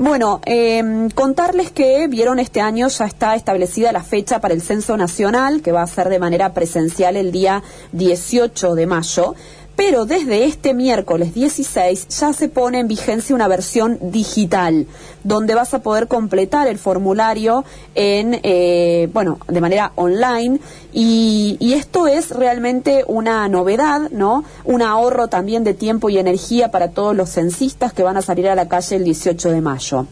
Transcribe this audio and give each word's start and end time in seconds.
Bueno, 0.00 0.40
em, 0.46 1.10
contarles 1.10 1.70
que 1.72 2.08
vieron 2.08 2.38
este 2.38 2.62
año 2.62 2.88
ya 2.88 3.04
está 3.04 3.34
establecida 3.34 3.92
la 3.92 4.02
fecha 4.02 4.40
para 4.40 4.54
el 4.54 4.62
censo 4.62 4.96
nacional, 4.96 5.60
que 5.60 5.72
va 5.72 5.82
a 5.82 5.86
ser 5.86 6.08
de 6.08 6.18
manera 6.18 6.54
presencial 6.54 7.16
el 7.16 7.32
día 7.32 7.62
18 7.92 8.76
de 8.76 8.86
mayo 8.86 9.34
pero 9.80 10.04
desde 10.04 10.44
este 10.44 10.74
miércoles 10.74 11.32
16 11.32 12.08
ya 12.08 12.34
se 12.34 12.50
pone 12.50 12.80
en 12.80 12.86
vigencia 12.86 13.34
una 13.34 13.48
versión 13.48 13.98
digital, 14.12 14.86
donde 15.24 15.54
vas 15.54 15.72
a 15.72 15.78
poder 15.78 16.06
completar 16.06 16.68
el 16.68 16.76
formulario 16.76 17.64
en, 17.94 18.40
eh, 18.42 19.08
bueno, 19.14 19.38
de 19.48 19.58
manera 19.62 19.92
online 19.94 20.60
y, 20.92 21.56
y, 21.60 21.72
esto 21.72 22.06
es 22.08 22.28
realmente 22.28 23.04
una 23.06 23.48
novedad, 23.48 24.10
¿no? 24.10 24.44
Un 24.64 24.82
ahorro 24.82 25.28
también 25.28 25.64
de 25.64 25.72
tiempo 25.72 26.10
y 26.10 26.18
energía 26.18 26.70
para 26.70 26.90
todos 26.90 27.16
los 27.16 27.30
censistas 27.30 27.94
que 27.94 28.02
van 28.02 28.18
a 28.18 28.22
salir 28.22 28.50
a 28.50 28.54
la 28.54 28.68
calle 28.68 28.96
el 28.96 29.04
18 29.04 29.50
de 29.50 29.60
mayo. 29.62 30.06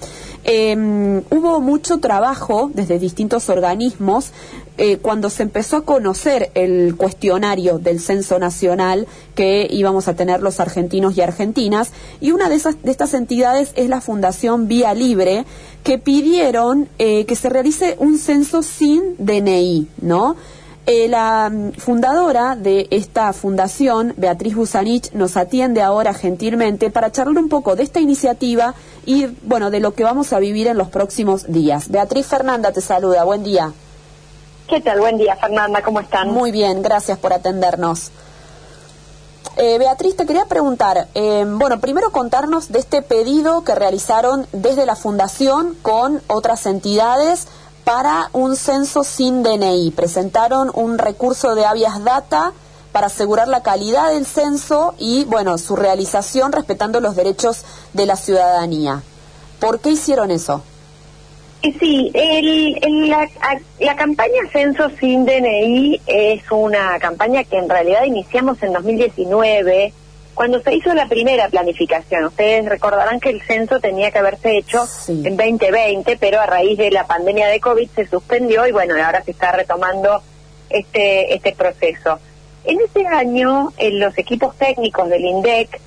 Eh, 0.51 0.75
hubo 1.29 1.61
mucho 1.61 1.99
trabajo 1.99 2.71
desde 2.73 2.99
distintos 2.99 3.51
organismos 3.51 4.33
eh, 4.79 4.97
cuando 4.97 5.29
se 5.29 5.43
empezó 5.43 5.77
a 5.77 5.85
conocer 5.85 6.51
el 6.55 6.97
cuestionario 6.97 7.79
del 7.79 8.01
censo 8.01 8.39
nacional 8.39 9.07
que 9.35 9.69
íbamos 9.71 10.09
a 10.09 10.15
tener 10.15 10.41
los 10.41 10.59
argentinos 10.59 11.19
y 11.19 11.21
argentinas, 11.21 11.93
y 12.23 12.31
una 12.31 12.49
de, 12.49 12.55
esas, 12.55 12.83
de 12.83 12.91
estas 12.91 13.13
entidades 13.13 13.73
es 13.77 13.91
la 13.91 14.01
Fundación 14.01 14.69
Vía 14.69 14.95
Libre, 14.95 15.45
que 15.85 15.99
pidieron 15.99 16.89
eh, 16.99 17.27
que 17.27 17.37
se 17.37 17.51
realice 17.51 17.97
un 17.99 18.17
censo 18.17 18.63
sin 18.63 19.17
DNI, 19.19 19.87
¿no? 20.01 20.35
Eh, 20.91 21.07
la 21.07 21.51
mm, 21.51 21.73
fundadora 21.73 22.57
de 22.57 22.89
esta 22.91 23.35
fundación, 23.35 24.15
Beatriz 24.17 24.57
Busanich, 24.57 25.13
nos 25.13 25.37
atiende 25.37 25.83
ahora 25.83 26.15
gentilmente 26.15 26.91
para 26.91 27.13
charlar 27.13 27.37
un 27.37 27.51
poco 27.51 27.77
de 27.77 27.83
esta 27.83 28.01
iniciativa 28.01 28.75
y, 29.05 29.27
bueno, 29.43 29.71
de 29.71 29.81
lo 29.81 29.93
que 29.93 30.03
vamos 30.03 30.33
a 30.33 30.39
vivir 30.39 30.67
en 30.67 30.79
los 30.79 30.89
próximos 30.89 31.53
días. 31.53 31.91
Beatriz 31.91 32.27
Fernanda 32.27 32.73
te 32.73 32.81
saluda, 32.81 33.25
buen 33.25 33.45
día. 33.45 33.71
¿Qué 34.67 34.81
tal? 34.81 35.01
Buen 35.01 35.19
día, 35.19 35.37
Fernanda, 35.37 35.83
¿cómo 35.83 36.01
están? 36.01 36.31
Muy 36.31 36.53
bien, 36.53 36.81
gracias 36.81 37.19
por 37.19 37.35
atendernos. 37.35 38.11
Eh, 39.59 39.77
Beatriz, 39.77 40.17
te 40.17 40.25
quería 40.25 40.47
preguntar, 40.47 41.09
eh, 41.15 41.45
bueno, 41.47 41.81
primero 41.81 42.13
contarnos 42.13 42.73
de 42.73 42.79
este 42.79 43.03
pedido 43.03 43.63
que 43.63 43.75
realizaron 43.75 44.47
desde 44.53 44.87
la 44.87 44.97
Fundación 44.97 45.77
con 45.83 46.23
otras 46.29 46.65
entidades 46.65 47.47
para 47.89 48.29
un 48.35 48.55
censo 48.55 49.03
sin 49.03 49.43
DNI. 49.43 49.93
Presentaron 49.93 50.71
un 50.75 50.99
recurso 50.99 51.55
de 51.55 51.65
habeas 51.65 52.05
data 52.05 52.53
para 52.93 53.07
asegurar 53.07 53.49
la 53.49 53.63
calidad 53.63 54.13
del 54.13 54.27
censo 54.27 54.95
y, 54.99 55.25
bueno, 55.25 55.57
su 55.57 55.75
realización 55.75 56.53
respetando 56.53 57.01
los 57.01 57.17
derechos 57.17 57.65
de 57.95 58.05
la 58.05 58.17
ciudadanía. 58.17 59.01
¿Por 59.59 59.81
qué 59.81 59.93
hicieron 59.93 60.31
eso? 60.31 60.63
Sí, 61.63 62.11
el, 62.13 63.09
la, 63.09 63.27
la, 63.81 63.97
campaña 63.97 64.43
Censo 64.53 64.91
sin 65.01 65.25
DNI 65.25 66.03
es 66.07 66.43
una 66.51 66.99
campaña 66.99 67.43
que 67.45 67.57
en 67.57 67.71
realidad 67.71 68.05
iniciamos 68.05 68.63
en 68.63 68.75
2019, 68.75 69.95
cuando 70.39 70.61
se 70.61 70.73
hizo 70.73 70.95
la 70.95 71.09
primera 71.09 71.49
planificación. 71.49 72.27
Ustedes 72.27 72.65
recordarán 72.67 73.19
que 73.19 73.31
el 73.31 73.43
censo 73.43 73.81
tenía 73.81 74.13
que 74.13 74.21
haberse 74.21 74.57
hecho 74.57 74.87
en 75.09 75.37
2020, 75.37 76.17
pero 76.17 76.41
a 76.41 76.47
raíz 76.47 76.79
de 76.79 76.93
la 76.93 77.09
pandemia 77.09 77.49
de 77.49 77.59
COVID 77.59 77.91
se 77.91 78.07
suspendió 78.07 78.65
y 78.65 78.71
bueno, 78.71 78.95
ahora 79.05 79.21
se 79.25 79.33
está 79.33 79.51
retomando 79.51 80.23
este, 80.71 81.35
este 81.35 81.57
proceso. 81.57 82.21
En 82.63 82.79
ese 82.81 83.05
año, 83.05 83.73
en 83.79 83.99
los 83.99 84.17
equipos 84.17 84.57
técnicos 84.57 85.09
del 85.09 85.25
INDEC 85.25 85.81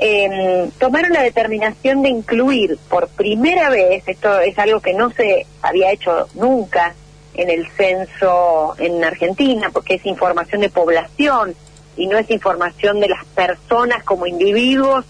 eh, 0.00 0.68
tomaron 0.80 1.12
la 1.12 1.22
determinación 1.22 2.02
de 2.02 2.08
incluir 2.08 2.78
por 2.88 3.06
primera 3.06 3.70
vez, 3.70 4.02
esto 4.08 4.40
es 4.40 4.58
algo 4.58 4.80
que 4.80 4.94
no 4.94 5.12
se 5.12 5.46
había 5.62 5.92
hecho 5.92 6.26
nunca 6.34 6.92
en 7.34 7.50
el 7.50 7.68
censo 7.68 8.74
en 8.80 9.04
Argentina, 9.04 9.70
porque 9.72 9.94
es 9.94 10.06
información 10.06 10.60
de 10.60 10.70
población 10.70 11.54
y 11.96 12.06
no 12.06 12.18
es 12.18 12.30
información 12.30 13.00
de 13.00 13.08
las 13.08 13.24
personas 13.26 14.02
como 14.04 14.26
individuos, 14.26 15.04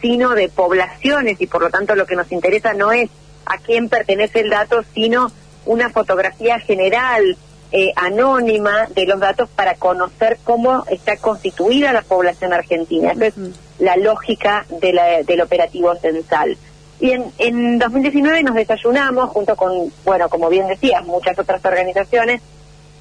sino 0.00 0.34
de 0.34 0.48
poblaciones 0.48 1.40
y 1.40 1.46
por 1.46 1.62
lo 1.62 1.70
tanto 1.70 1.94
lo 1.94 2.06
que 2.06 2.16
nos 2.16 2.30
interesa 2.30 2.72
no 2.72 2.92
es 2.92 3.10
a 3.46 3.58
quién 3.58 3.88
pertenece 3.88 4.40
el 4.40 4.50
dato, 4.50 4.82
sino 4.94 5.32
una 5.66 5.90
fotografía 5.90 6.58
general 6.60 7.36
eh, 7.70 7.92
anónima 7.96 8.86
de 8.94 9.06
los 9.06 9.20
datos 9.20 9.48
para 9.50 9.74
conocer 9.74 10.38
cómo 10.44 10.84
está 10.88 11.16
constituida 11.16 11.92
la 11.92 12.02
población 12.02 12.52
argentina. 12.52 13.12
Esa 13.12 13.26
es 13.26 13.34
la 13.78 13.96
lógica 13.96 14.64
de 14.80 14.92
la, 14.92 15.22
del 15.22 15.40
operativo 15.40 15.94
censal. 15.96 16.56
Y 17.00 17.10
en, 17.10 17.26
en 17.38 17.78
2019 17.78 18.42
nos 18.42 18.54
desayunamos, 18.54 19.30
junto 19.30 19.54
con, 19.54 19.92
bueno, 20.04 20.28
como 20.28 20.48
bien 20.48 20.66
decías, 20.66 21.04
muchas 21.04 21.38
otras 21.38 21.64
organizaciones, 21.64 22.40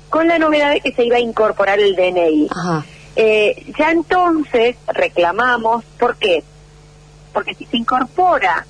con 0.09 0.27
la 0.27 0.37
novedad 0.37 0.71
de 0.73 0.81
que 0.81 0.91
se 0.91 1.03
iba 1.03 1.17
a 1.17 1.21
incorporar 1.21 1.79
el 1.79 1.95
DNI. 1.95 2.49
Eh, 3.19 3.73
ya 3.79 3.89
entonces 3.89 4.75
reclamamos, 4.85 5.83
¿por 5.99 6.17
qué? 6.17 6.43
Porque 7.33 7.55
si 7.55 7.65
se 7.65 7.77
incorpora 7.77 8.67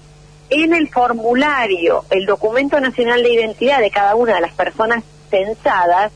en 0.49 0.73
el 0.73 0.87
formulario 0.87 2.05
el 2.09 2.25
documento 2.25 2.79
nacional 2.79 3.23
de 3.23 3.33
identidad 3.33 3.81
de 3.81 3.91
cada 3.91 4.15
una 4.15 4.35
de 4.35 4.41
las 4.41 4.53
personas 4.53 5.03
censadas, 5.29 6.13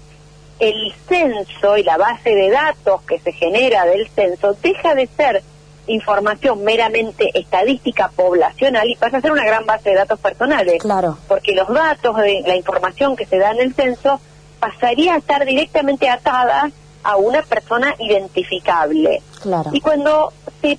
el 0.59 0.93
censo 1.09 1.75
y 1.75 1.83
la 1.83 1.97
base 1.97 2.33
de 2.33 2.49
datos 2.51 3.01
que 3.01 3.19
se 3.19 3.33
genera 3.33 3.83
del 3.83 4.07
censo 4.07 4.55
deja 4.61 4.95
de 4.95 5.07
ser 5.07 5.43
información 5.87 6.63
meramente 6.63 7.37
estadística 7.37 8.07
poblacional 8.15 8.89
y 8.89 8.95
pasa 8.95 9.17
a 9.17 9.21
ser 9.21 9.33
una 9.33 9.43
gran 9.43 9.65
base 9.65 9.89
de 9.89 9.95
datos 9.97 10.19
personales. 10.19 10.81
Claro. 10.81 11.17
Porque 11.27 11.53
los 11.53 11.67
datos 11.67 12.15
de 12.15 12.43
la 12.47 12.55
información 12.55 13.17
que 13.17 13.25
se 13.25 13.39
da 13.39 13.51
en 13.51 13.59
el 13.59 13.73
censo 13.73 14.21
pasaría 14.61 15.15
a 15.15 15.17
estar 15.17 15.43
directamente 15.45 16.07
atada 16.07 16.71
a 17.03 17.17
una 17.17 17.41
persona 17.41 17.95
identificable. 17.99 19.21
Claro. 19.41 19.69
Y 19.73 19.81
cuando 19.81 20.33
se 20.61 20.77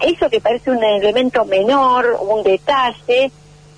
eso 0.00 0.30
que 0.30 0.40
parece 0.40 0.70
un 0.70 0.82
elemento 0.82 1.44
menor, 1.44 2.18
un 2.20 2.42
detalle, 2.42 3.30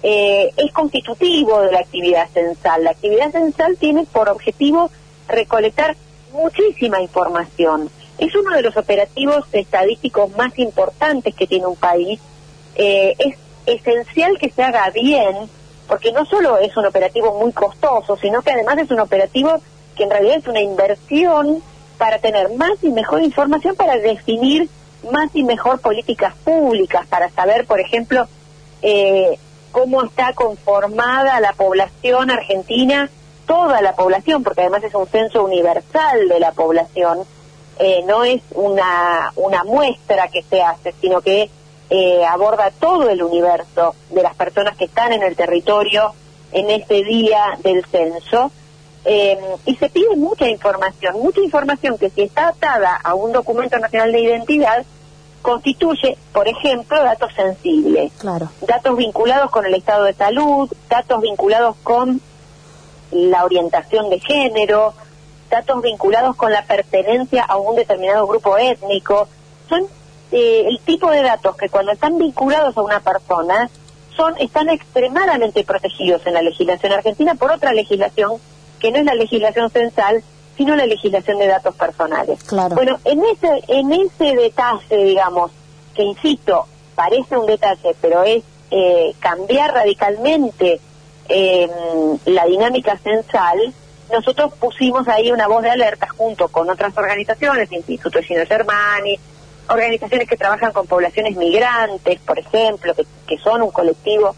eh, 0.03 0.53
es 0.57 0.73
constitutivo 0.73 1.61
de 1.63 1.73
la 1.73 1.81
actividad 1.81 2.29
censal. 2.31 2.85
La 2.85 2.91
actividad 2.91 3.31
censal 3.31 3.77
tiene 3.79 4.05
por 4.05 4.29
objetivo 4.29 4.91
recolectar 5.29 5.97
muchísima 6.33 7.01
información. 7.01 7.91
Es 8.19 8.35
uno 8.35 8.55
de 8.55 8.63
los 8.63 8.77
operativos 8.77 9.47
estadísticos 9.53 10.35
más 10.37 10.59
importantes 10.59 11.35
que 11.35 11.47
tiene 11.47 11.67
un 11.67 11.77
país. 11.77 12.21
Eh, 12.75 13.15
es 13.19 13.37
esencial 13.67 14.39
que 14.39 14.51
se 14.51 14.63
haga 14.63 14.91
bien, 14.91 15.37
porque 15.87 16.13
no 16.13 16.25
solo 16.27 16.59
es 16.59 16.77
un 16.77 16.87
operativo 16.87 17.39
muy 17.39 17.53
costoso, 17.53 18.17
sino 18.17 18.43
que 18.43 18.53
además 18.53 18.79
es 18.79 18.91
un 18.91 19.01
operativo 19.01 19.61
que 19.95 20.05
en 20.05 20.11
realidad 20.11 20.37
es 20.39 20.47
una 20.47 20.61
inversión 20.61 21.63
para 21.99 22.19
tener 22.19 22.53
más 22.55 22.83
y 22.83 22.91
mejor 22.91 23.23
información 23.23 23.77
para 23.77 23.97
definir 23.97 24.69
más 25.11 25.31
y 25.35 25.43
mejor 25.43 25.81
políticas 25.81 26.35
públicas, 26.45 27.07
para 27.07 27.31
saber, 27.31 27.67
por 27.67 27.81
ejemplo, 27.81 28.27
eh, 28.83 29.39
cómo 29.71 30.03
está 30.05 30.33
conformada 30.33 31.41
la 31.41 31.53
población 31.53 32.31
argentina, 32.31 33.11
toda 33.47 33.81
la 33.83 33.95
población, 33.95 34.43
porque 34.43 34.63
además 34.63 34.85
es 34.85 34.95
un 34.95 35.07
censo 35.07 35.45
universal 35.45 36.29
de 36.29 36.41
la 36.41 36.53
población, 36.53 37.21
eh, 37.79 38.03
no 38.07 38.25
es 38.25 38.43
una, 38.55 39.33
una 39.37 39.65
muestra 39.65 40.29
que 40.29 40.43
se 40.43 40.63
hace, 40.63 40.95
sino 41.01 41.21
que 41.21 41.51
eh, 41.91 42.25
aborda 42.25 42.71
todo 42.71 43.11
el 43.11 43.23
universo 43.23 43.95
de 44.11 44.23
las 44.23 44.35
personas 44.35 44.77
que 44.77 44.85
están 44.85 45.13
en 45.13 45.23
el 45.23 45.37
territorio 45.37 46.15
en 46.53 46.71
ese 46.71 47.03
día 47.03 47.59
del 47.63 47.85
censo. 47.87 48.51
Eh, 49.05 49.37
y 49.67 49.75
se 49.77 49.89
pide 49.89 50.15
mucha 50.17 50.49
información, 50.49 51.15
mucha 51.21 51.41
información 51.41 51.99
que 51.99 52.11
si 52.11 52.23
está 52.23 52.49
atada 52.49 53.01
a 53.03 53.15
un 53.15 53.33
documento 53.33 53.79
nacional 53.79 54.13
de 54.13 54.21
identidad, 54.21 54.85
constituye, 55.43 56.17
por 56.33 56.47
ejemplo, 56.47 57.03
datos 57.03 57.33
sensibles. 57.35 58.13
Claro. 58.19 58.49
Datos 58.61 58.97
vinculados 58.97 59.51
con 59.51 59.67
el 59.67 59.75
estado 59.75 60.05
de 60.05 60.15
salud, 60.15 60.71
datos 60.89 61.21
vinculados 61.21 61.77
con 61.83 62.21
la 63.11 63.45
orientación 63.45 64.09
de 64.09 64.21
género, 64.21 64.95
datos 65.51 65.83
vinculados 65.83 66.37
con 66.37 66.53
la 66.53 66.65
pertenencia 66.65 67.43
a 67.43 67.57
un 67.57 67.77
determinado 67.77 68.27
grupo 68.27 68.57
étnico. 68.57 69.29
Son 69.69 69.83
eh, 70.31 70.65
el 70.69 70.79
tipo 70.81 71.11
de 71.11 71.23
datos 71.23 71.57
que 71.57 71.69
cuando 71.69 71.93
están 71.93 72.17
vinculados 72.19 72.77
a 72.77 72.83
una 72.83 73.01
persona 73.01 73.69
son 74.17 74.37
están 74.39 74.69
extremadamente 74.69 75.65
protegidos 75.65 76.27
en 76.27 76.35
la 76.35 76.43
legislación 76.43 76.93
argentina 76.93 77.35
por 77.35 77.51
otra 77.51 77.73
legislación 77.73 78.41
que 78.83 78.91
no 78.91 78.99
es 78.99 79.05
la 79.05 79.15
legislación 79.15 79.71
censal, 79.71 80.23
sino 80.57 80.75
la 80.75 80.87
legislación 80.87 81.39
de 81.39 81.47
datos 81.47 81.75
personales. 81.77 82.43
Claro. 82.43 82.75
Bueno, 82.75 82.99
en 83.05 83.23
ese, 83.25 83.63
en 83.69 83.93
ese 83.93 84.35
detalle, 84.35 85.05
digamos, 85.05 85.53
que 85.95 86.03
insisto, 86.03 86.67
parece 86.97 87.39
un 87.39 87.47
detalle, 87.47 87.95
pero 88.01 88.25
es 88.25 88.43
eh, 88.73 89.15
cambiar 89.21 89.73
radicalmente 89.73 90.81
eh, 91.29 91.71
la 92.27 92.45
dinámica 92.47 92.99
censal, 92.99 93.73
nosotros 94.13 94.53
pusimos 94.55 95.07
ahí 95.07 95.31
una 95.31 95.47
voz 95.47 95.63
de 95.63 95.71
alerta 95.71 96.09
junto 96.09 96.49
con 96.49 96.69
otras 96.69 96.97
organizaciones, 96.99 97.71
Instituto 97.71 98.21
Gino 98.21 98.45
Germani, 98.47 99.19
organizaciones 99.69 100.29
que 100.29 100.37
trabajan 100.37 100.73
con 100.73 100.89
poblaciones 100.89 101.37
migrantes, 101.37 102.19
por 102.21 102.39
ejemplo, 102.39 102.95
que, 102.95 103.07
que 103.29 103.39
son 103.39 103.63
un 103.63 103.71
colectivo 103.71 104.35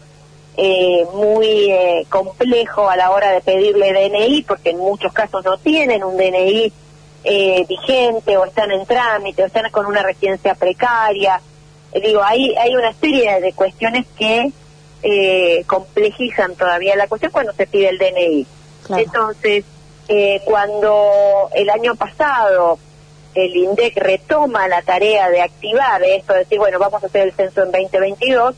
eh, 0.57 1.05
muy 1.13 1.69
eh, 1.69 2.05
complejo 2.09 2.89
a 2.89 2.95
la 2.95 3.11
hora 3.11 3.31
de 3.31 3.41
pedirle 3.41 3.91
DNI, 3.91 4.43
porque 4.43 4.69
en 4.69 4.77
muchos 4.77 5.11
casos 5.11 5.43
no 5.43 5.57
tienen 5.57 6.03
un 6.03 6.15
DNI 6.15 6.71
eh, 7.23 7.65
vigente 7.67 8.37
o 8.37 8.45
están 8.45 8.71
en 8.71 8.85
trámite 8.85 9.43
o 9.43 9.45
están 9.47 9.69
con 9.71 9.85
una 9.85 10.01
residencia 10.01 10.55
precaria. 10.55 11.41
digo, 11.93 12.21
hay, 12.23 12.55
hay 12.55 12.75
una 12.75 12.93
serie 12.93 13.41
de 13.41 13.53
cuestiones 13.53 14.05
que 14.17 14.51
complejizan 15.67 16.55
todavía 16.55 16.95
la 16.95 17.07
cuestión 17.07 17.31
cuando 17.31 17.53
se 17.53 17.67
pide 17.67 17.89
el 17.89 17.99
DNI. 17.99 18.47
Entonces, 18.97 19.63
cuando 20.45 21.49
el 21.53 21.69
año 21.69 21.95
pasado 21.95 22.79
el 23.35 23.55
INDEC 23.55 23.97
retoma 23.97 24.67
la 24.67 24.81
tarea 24.81 25.29
de 25.29 25.41
activar 25.41 26.01
esto, 26.03 26.33
de 26.33 26.39
decir, 26.39 26.57
bueno, 26.57 26.79
vamos 26.79 27.03
a 27.03 27.07
hacer 27.07 27.27
el 27.27 27.33
censo 27.33 27.63
en 27.63 27.71
2022, 27.71 28.55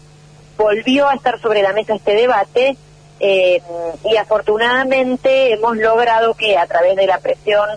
volvió 0.57 1.07
a 1.07 1.15
estar 1.15 1.39
sobre 1.39 1.62
la 1.62 1.74
mesa 1.74 1.95
este 1.95 2.15
debate 2.15 2.77
eh, 3.19 3.62
y 4.04 4.18
afortunadamente 4.18 5.54
hemos 5.54 5.77
logrado 5.77 6.33
que 6.33 6.57
a 6.57 6.68
través 6.68 6.95
de 6.95 7.07
la 7.07 7.19
presión 7.19 7.69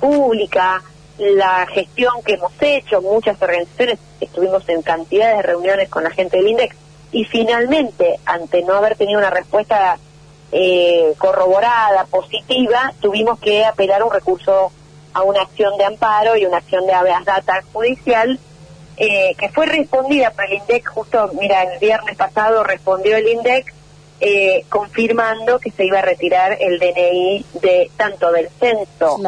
pública, 0.00 0.82
la 1.18 1.66
gestión 1.66 2.22
que 2.24 2.34
hemos 2.34 2.52
hecho, 2.60 3.02
muchas 3.02 3.40
organizaciones, 3.40 3.98
estuvimos 4.20 4.68
en 4.68 4.82
cantidades 4.82 5.38
de 5.38 5.42
reuniones 5.42 5.88
con 5.88 6.04
la 6.04 6.10
gente 6.10 6.36
del 6.36 6.48
INDEX 6.48 6.76
y 7.12 7.24
finalmente, 7.24 8.18
ante 8.24 8.62
no 8.62 8.74
haber 8.74 8.96
tenido 8.96 9.18
una 9.18 9.30
respuesta 9.30 9.98
eh, 10.52 11.14
corroborada, 11.18 12.04
positiva, 12.04 12.92
tuvimos 13.00 13.38
que 13.38 13.64
apelar 13.64 14.02
un 14.02 14.12
recurso 14.12 14.70
a 15.12 15.22
una 15.22 15.42
acción 15.42 15.76
de 15.78 15.84
amparo 15.84 16.36
y 16.36 16.44
una 16.44 16.58
acción 16.58 16.86
de 16.86 16.92
habeas 16.92 17.24
data 17.24 17.62
judicial 17.72 18.38
eh, 18.96 19.34
que 19.38 19.48
fue 19.50 19.66
respondida 19.66 20.30
por 20.30 20.44
el 20.46 20.54
INDEC, 20.54 20.88
justo, 20.88 21.30
mira, 21.38 21.62
el 21.62 21.78
viernes 21.78 22.16
pasado 22.16 22.64
respondió 22.64 23.16
el 23.16 23.28
INDEC 23.28 23.74
eh, 24.20 24.64
confirmando 24.70 25.58
que 25.58 25.70
se 25.70 25.84
iba 25.84 25.98
a 25.98 26.02
retirar 26.02 26.56
el 26.58 26.78
DNI 26.78 27.44
de 27.60 27.90
tanto 27.96 28.32
del 28.32 28.48
censo 28.58 29.18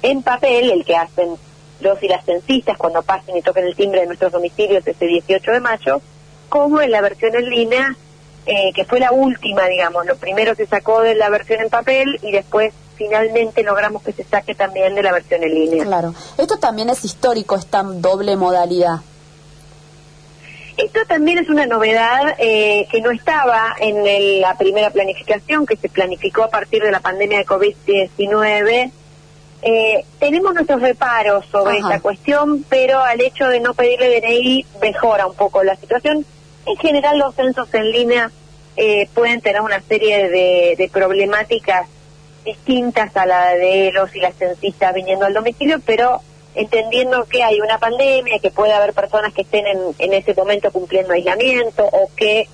en 0.00 0.22
papel, 0.22 0.70
el 0.70 0.84
que 0.86 0.96
hacen 0.96 1.36
los 1.80 2.02
y 2.02 2.08
las 2.08 2.24
censistas 2.24 2.78
cuando 2.78 3.02
pasen 3.02 3.36
y 3.36 3.42
toquen 3.42 3.66
el 3.66 3.76
timbre 3.76 4.00
de 4.00 4.06
nuestros 4.06 4.32
domicilios 4.32 4.86
ese 4.86 5.04
18 5.04 5.52
de 5.52 5.60
mayo, 5.60 6.00
como 6.48 6.80
en 6.80 6.90
la 6.90 7.02
versión 7.02 7.34
en 7.34 7.50
línea, 7.50 7.96
eh, 8.46 8.72
que 8.74 8.86
fue 8.86 9.00
la 9.00 9.12
última, 9.12 9.66
digamos, 9.66 10.06
lo 10.06 10.16
primero 10.16 10.54
se 10.54 10.66
sacó 10.66 11.02
de 11.02 11.14
la 11.14 11.28
versión 11.28 11.60
en 11.60 11.68
papel 11.68 12.18
y 12.22 12.32
después 12.32 12.72
finalmente 12.96 13.62
logramos 13.62 14.02
que 14.02 14.12
se 14.12 14.24
saque 14.24 14.54
también 14.54 14.94
de 14.94 15.02
la 15.02 15.12
versión 15.12 15.42
en 15.42 15.54
línea. 15.54 15.84
Claro, 15.84 16.14
esto 16.38 16.56
también 16.56 16.88
es 16.88 17.04
histórico, 17.04 17.54
esta 17.54 17.82
doble 17.82 18.36
modalidad. 18.36 19.00
Esto 20.78 21.00
también 21.08 21.38
es 21.38 21.48
una 21.48 21.66
novedad 21.66 22.36
eh, 22.38 22.86
que 22.88 23.00
no 23.00 23.10
estaba 23.10 23.74
en 23.80 24.40
la 24.40 24.56
primera 24.56 24.90
planificación, 24.90 25.66
que 25.66 25.76
se 25.76 25.88
planificó 25.88 26.44
a 26.44 26.50
partir 26.50 26.84
de 26.84 26.92
la 26.92 27.00
pandemia 27.00 27.38
de 27.38 27.46
COVID-19. 27.46 28.92
Eh, 29.62 30.04
tenemos 30.20 30.54
nuestros 30.54 30.80
reparos 30.80 31.44
sobre 31.46 31.78
esta 31.78 31.98
cuestión, 31.98 32.64
pero 32.68 33.00
al 33.00 33.20
hecho 33.20 33.48
de 33.48 33.58
no 33.58 33.74
pedirle 33.74 34.20
DNI 34.20 34.66
mejora 34.80 35.26
un 35.26 35.34
poco 35.34 35.64
la 35.64 35.74
situación. 35.74 36.24
En 36.64 36.76
general 36.76 37.18
los 37.18 37.34
censos 37.34 37.74
en 37.74 37.90
línea 37.90 38.30
eh, 38.76 39.08
pueden 39.14 39.40
tener 39.40 39.62
una 39.62 39.80
serie 39.80 40.28
de, 40.28 40.76
de, 40.78 40.88
problemáticas 40.88 41.88
distintas 42.44 43.16
a 43.16 43.26
la 43.26 43.56
de 43.56 43.90
los 43.92 44.14
y 44.14 44.20
las 44.20 44.36
censistas 44.36 44.94
viniendo 44.94 45.26
al 45.26 45.34
domicilio, 45.34 45.80
pero 45.84 46.20
entendiendo 46.54 47.24
que 47.24 47.42
hay 47.42 47.60
una 47.60 47.78
pandemia, 47.78 48.38
que 48.40 48.50
puede 48.50 48.72
haber 48.72 48.92
personas 48.92 49.32
que 49.32 49.42
estén 49.42 49.66
en, 49.66 49.78
en 49.98 50.12
ese 50.12 50.34
momento 50.34 50.70
cumpliendo 50.72 51.12
aislamiento 51.12 51.84
o 51.84 52.10
que 52.16 52.48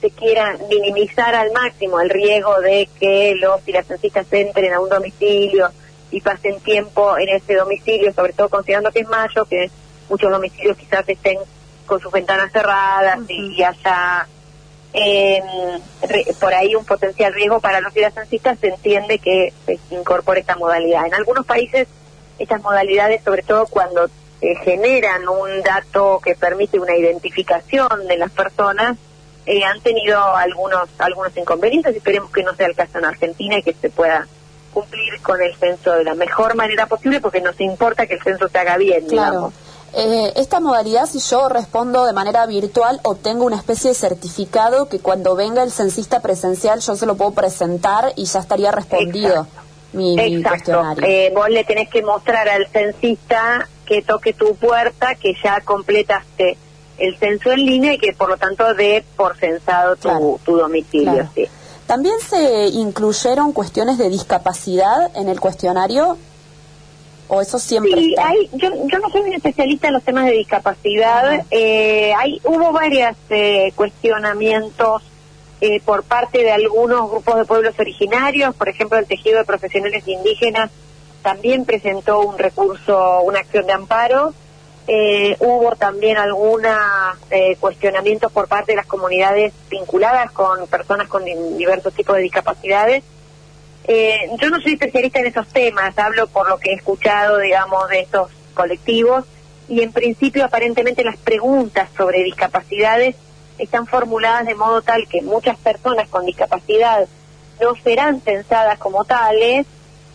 se 0.00 0.10
quiera 0.10 0.56
minimizar 0.68 1.34
al 1.34 1.52
máximo 1.52 2.00
el 2.00 2.10
riesgo 2.10 2.60
de 2.60 2.88
que 3.00 3.34
los 3.36 3.60
censistas 3.86 4.26
entren 4.30 4.72
a 4.74 4.80
un 4.80 4.88
domicilio 4.88 5.70
y 6.10 6.20
pasen 6.20 6.60
tiempo 6.60 7.16
en 7.18 7.28
ese 7.30 7.54
domicilio, 7.54 8.12
sobre 8.12 8.32
todo 8.32 8.48
considerando 8.48 8.92
que 8.92 9.00
es 9.00 9.08
mayo, 9.08 9.44
que 9.46 9.70
muchos 10.08 10.30
domicilios 10.30 10.76
quizás 10.76 11.08
estén 11.08 11.38
con 11.86 12.00
sus 12.00 12.12
ventanas 12.12 12.52
cerradas 12.52 13.18
y 13.28 13.62
haya 13.62 14.26
eh, 14.92 15.42
por 16.40 16.54
ahí 16.54 16.74
un 16.74 16.84
potencial 16.84 17.34
riesgo 17.34 17.60
para 17.60 17.80
los 17.80 17.92
censistas, 17.92 18.58
se 18.58 18.68
entiende 18.68 19.18
que 19.18 19.52
se 19.64 19.78
incorpore 19.90 20.40
esta 20.40 20.56
modalidad. 20.56 21.06
En 21.06 21.14
algunos 21.14 21.44
países 21.44 21.86
estas 22.38 22.62
modalidades, 22.62 23.22
sobre 23.24 23.42
todo 23.42 23.66
cuando 23.66 24.06
eh, 24.40 24.54
generan 24.64 25.28
un 25.28 25.62
dato 25.62 26.20
que 26.22 26.34
permite 26.34 26.78
una 26.78 26.94
identificación 26.96 28.06
de 28.06 28.18
las 28.18 28.30
personas, 28.30 28.96
eh, 29.46 29.64
han 29.64 29.80
tenido 29.80 30.20
algunos 30.36 30.88
algunos 30.98 31.36
inconvenientes. 31.36 31.96
Esperemos 31.96 32.30
que 32.30 32.42
no 32.42 32.54
sea 32.54 32.66
el 32.66 32.74
caso 32.74 32.98
en 32.98 33.04
Argentina 33.04 33.58
y 33.58 33.62
que 33.62 33.72
se 33.72 33.90
pueda 33.90 34.26
cumplir 34.72 35.22
con 35.22 35.40
el 35.40 35.54
censo 35.56 35.92
de 35.92 36.04
la 36.04 36.14
mejor 36.14 36.54
manera 36.54 36.86
posible, 36.86 37.20
porque 37.20 37.40
nos 37.40 37.58
importa 37.60 38.06
que 38.06 38.14
el 38.14 38.22
censo 38.22 38.48
se 38.48 38.58
haga 38.58 38.76
bien, 38.76 39.06
claro. 39.06 39.52
Eh, 39.94 40.34
esta 40.36 40.60
modalidad, 40.60 41.06
si 41.06 41.20
yo 41.20 41.48
respondo 41.48 42.04
de 42.04 42.12
manera 42.12 42.44
virtual, 42.44 43.00
obtengo 43.02 43.46
una 43.46 43.56
especie 43.56 43.90
de 43.90 43.94
certificado 43.94 44.90
que 44.90 44.98
cuando 44.98 45.34
venga 45.34 45.62
el 45.62 45.70
censista 45.70 46.20
presencial 46.20 46.80
yo 46.80 46.96
se 46.96 47.06
lo 47.06 47.16
puedo 47.16 47.30
presentar 47.30 48.12
y 48.16 48.26
ya 48.26 48.40
estaría 48.40 48.70
respondido. 48.70 49.28
Exacto. 49.28 49.65
Eh, 51.06 51.32
vos 51.34 51.48
le 51.48 51.64
tenés 51.64 51.88
que 51.88 52.02
mostrar 52.02 52.48
al 52.48 52.66
censista 52.68 53.68
que 53.84 54.02
toque 54.02 54.32
tu 54.32 54.56
puerta, 54.56 55.14
que 55.14 55.34
ya 55.42 55.60
completaste 55.60 56.56
el 56.98 57.16
censo 57.18 57.52
en 57.52 57.64
línea 57.64 57.94
y 57.94 57.98
que 57.98 58.12
por 58.12 58.28
lo 58.28 58.36
tanto 58.36 58.74
dé 58.74 59.04
por 59.16 59.36
censado 59.36 59.96
tu, 59.96 60.56
domicilio. 60.56 61.28
¿También 61.86 62.16
se 62.20 62.68
incluyeron 62.68 63.52
cuestiones 63.52 63.98
de 63.98 64.08
discapacidad 64.08 65.16
en 65.16 65.28
el 65.28 65.38
cuestionario? 65.38 66.16
¿O 67.28 67.40
eso 67.40 67.58
siempre 67.58 68.00
sí, 68.00 68.14
Hay, 68.22 68.48
yo, 68.52 68.70
yo 68.86 68.98
no 68.98 69.10
soy 69.10 69.22
un 69.22 69.32
especialista 69.32 69.88
en 69.88 69.94
los 69.94 70.02
temas 70.02 70.26
de 70.26 70.32
discapacidad. 70.32 71.44
Eh, 71.50 72.12
hay, 72.16 72.40
hubo 72.44 72.72
varios 72.72 73.16
eh, 73.30 73.72
cuestionamientos 73.74 75.02
eh, 75.60 75.80
por 75.80 76.02
parte 76.02 76.42
de 76.42 76.52
algunos 76.52 77.10
grupos 77.10 77.36
de 77.36 77.44
pueblos 77.46 77.74
originarios, 77.78 78.54
por 78.54 78.68
ejemplo 78.68 78.98
el 78.98 79.06
tejido 79.06 79.38
de 79.38 79.44
profesionales 79.44 80.06
indígenas 80.06 80.70
también 81.22 81.64
presentó 81.64 82.20
un 82.20 82.38
recurso, 82.38 83.20
una 83.22 83.40
acción 83.40 83.66
de 83.66 83.72
amparo. 83.72 84.34
Eh, 84.86 85.36
hubo 85.40 85.74
también 85.74 86.18
algunos 86.18 86.76
eh, 87.30 87.56
cuestionamientos 87.58 88.30
por 88.30 88.46
parte 88.46 88.72
de 88.72 88.76
las 88.76 88.86
comunidades 88.86 89.52
vinculadas 89.68 90.30
con 90.30 90.68
personas 90.68 91.08
con 91.08 91.24
diversos 91.24 91.92
tipos 91.94 92.16
de 92.16 92.22
discapacidades. 92.22 93.02
yo 93.88 94.50
no 94.50 94.60
soy 94.60 94.74
especialista 94.74 95.20
en 95.20 95.26
esos 95.26 95.48
temas, 95.48 95.98
hablo 95.98 96.28
por 96.28 96.48
lo 96.48 96.58
que 96.58 96.70
he 96.70 96.74
escuchado, 96.74 97.38
digamos, 97.38 97.88
de 97.88 98.00
estos 98.00 98.30
colectivos 98.54 99.24
y 99.68 99.80
en 99.80 99.92
principio 99.92 100.44
aparentemente 100.44 101.02
las 101.02 101.16
preguntas 101.16 101.88
sobre 101.96 102.22
discapacidades 102.22 103.16
están 103.58 103.86
formuladas 103.86 104.46
de 104.46 104.54
modo 104.54 104.82
tal 104.82 105.06
que 105.08 105.22
muchas 105.22 105.56
personas 105.58 106.08
con 106.08 106.26
discapacidad 106.26 107.08
no 107.60 107.74
serán 107.76 108.20
censadas 108.20 108.78
como 108.78 109.04
tales, 109.04 109.66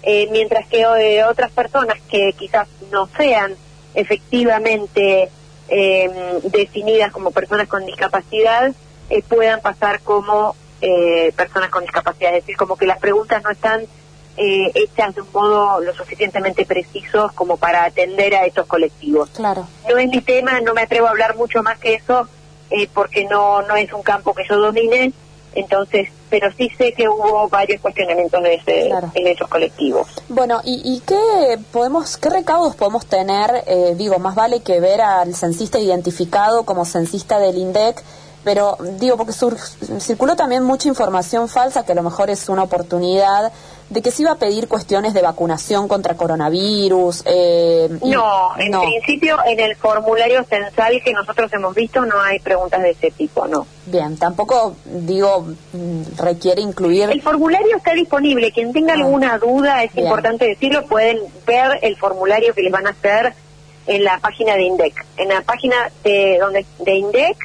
eh, 0.04 0.28
mientras 0.32 0.68
que 0.68 0.82
eh, 0.82 1.24
otras 1.26 1.52
personas 1.52 1.98
que 2.10 2.34
quizás 2.34 2.68
no 2.92 3.08
sean 3.18 3.56
efectivamente 3.94 5.30
em, 5.68 6.40
definidas 6.44 7.12
como 7.12 7.32
personas 7.32 7.68
con 7.68 7.86
discapacidad 7.86 8.74
eh, 9.10 9.24
puedan 9.28 9.62
pasar 9.62 10.02
como 10.02 10.56
personas 11.36 11.70
con 11.70 11.84
discapacidad. 11.84 12.34
Es 12.36 12.42
decir, 12.42 12.58
como 12.58 12.76
que 12.76 12.88
las 12.88 12.98
preguntas 12.98 13.44
no 13.44 13.52
están 13.52 13.86
hechas 14.36 15.14
de 15.14 15.22
un 15.22 15.28
modo 15.32 15.80
lo 15.80 15.94
suficientemente 15.94 16.66
precisos 16.66 17.32
como 17.34 17.58
para 17.58 17.84
atender 17.84 18.34
a 18.34 18.46
estos 18.46 18.66
colectivos. 18.66 19.30
Claro. 19.30 19.68
No 19.88 20.00
es 20.00 20.10
mi 20.10 20.22
tema, 20.22 20.60
no 20.62 20.74
me 20.74 20.82
atrevo 20.82 21.06
a 21.06 21.12
hablar 21.12 21.36
mucho 21.36 21.62
más 21.62 21.78
que 21.78 21.94
eso, 21.94 22.28
eh, 22.72 22.90
porque 22.94 23.26
no, 23.26 23.62
no 23.62 23.76
es 23.76 23.92
un 23.94 24.02
campo 24.02 24.34
que 24.34 24.44
yo 24.50 24.58
domine, 24.58 25.14
entonces, 25.54 26.10
pero 26.30 26.50
sí 26.54 26.70
sé 26.78 26.94
que 26.94 27.10
hubo 27.10 27.50
varios 27.50 27.82
cuestionamientos 27.82 28.42
de 28.42 28.56
ese, 28.56 28.90
en 29.14 29.28
esos 29.28 29.48
colectivos. 29.50 30.08
Bueno, 30.30 30.62
¿y, 30.64 30.82
y 30.84 31.02
qué 31.02 31.60
podemos, 31.72 32.18
qué 32.18 32.30
recaudos 32.30 32.76
podemos 32.76 33.06
tener? 33.06 33.64
Eh, 33.68 33.96
digo, 33.98 34.18
más 34.20 34.36
vale 34.36 34.62
que 34.62 34.80
ver 34.80 35.02
al 35.02 35.36
censista 35.36 35.78
identificado 35.80 36.64
como 36.64 36.86
censista 36.86 37.40
del 37.40 37.58
INDEC 37.58 38.02
pero 38.44 38.78
digo, 39.00 39.18
porque 39.18 39.34
circuló 40.00 40.36
también 40.36 40.64
mucha 40.64 40.88
información 40.88 41.48
falsa, 41.48 41.86
que 41.86 41.92
a 41.92 41.96
lo 41.96 42.04
mejor 42.04 42.30
es 42.30 42.50
una 42.50 42.64
oportunidad, 42.64 43.52
de 43.92 44.02
que 44.02 44.10
se 44.10 44.22
iba 44.22 44.32
a 44.32 44.36
pedir 44.36 44.70
cuestiones 44.70 45.14
de 45.14 45.22
vacunación 45.22 45.90
contra 45.90 46.16
coronavirus. 46.16 47.24
Eh, 47.26 47.90
no, 48.02 48.58
en 48.58 48.72
principio 48.72 49.38
en 49.46 49.60
el 49.60 49.76
formulario 49.76 50.46
censal 50.46 51.02
que 51.04 51.12
nosotros 51.12 51.52
hemos 51.52 51.76
visto 51.76 52.06
no 52.06 52.22
hay 52.22 52.40
preguntas 52.40 52.82
de 52.82 52.92
ese 52.92 53.12
tipo, 53.12 53.48
no. 53.48 53.68
Bien, 53.88 54.16
tampoco, 54.18 54.76
digo, 54.86 55.46
requiere 56.18 56.62
incluir... 56.62 57.10
El 57.10 57.22
formulario 57.22 57.76
está 57.76 57.94
disponible, 57.94 58.54
quien 58.54 58.72
tenga 58.72 58.94
ah. 58.94 58.98
alguna 58.98 59.38
duda, 59.38 59.84
es 59.84 59.94
importante 59.98 60.48
decirlo, 60.48 60.86
pueden 60.86 61.20
ver 61.46 61.80
el 61.82 61.98
formulario 61.98 62.54
que 62.54 62.62
les 62.62 62.72
van 62.72 62.88
a 62.88 62.92
hacer 62.92 63.34
en 63.88 64.06
la 64.06 64.20
página 64.20 64.56
de 64.56 64.64
INDEC. 64.64 65.06
En 65.18 65.28
la 65.28 65.42
página 65.42 65.76
de, 66.04 66.38
donde, 66.40 66.66
de 66.80 66.96
INDEC 66.96 67.38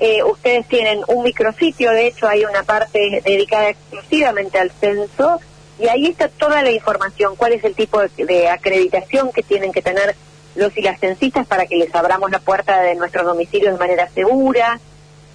Eh, 0.00 0.22
ustedes 0.22 0.64
tienen 0.68 1.00
un 1.08 1.24
micrositio, 1.24 1.90
de 1.90 2.06
hecho 2.06 2.28
hay 2.28 2.44
una 2.44 2.62
parte 2.62 3.20
dedicada 3.24 3.70
exclusivamente 3.70 4.56
al 4.56 4.70
censo 4.70 5.40
y 5.78 5.88
ahí 5.88 6.06
está 6.06 6.28
toda 6.28 6.62
la 6.62 6.70
información, 6.70 7.36
cuál 7.36 7.52
es 7.52 7.64
el 7.64 7.74
tipo 7.74 8.00
de, 8.00 8.48
acreditación 8.48 9.30
que 9.32 9.42
tienen 9.42 9.72
que 9.72 9.82
tener 9.82 10.16
los 10.54 10.76
y 10.76 10.82
las 10.82 10.98
censistas 10.98 11.46
para 11.46 11.66
que 11.66 11.76
les 11.76 11.94
abramos 11.94 12.30
la 12.30 12.40
puerta 12.40 12.80
de 12.82 12.96
nuestro 12.96 13.22
domicilio 13.22 13.72
de 13.72 13.78
manera 13.78 14.08
segura, 14.08 14.80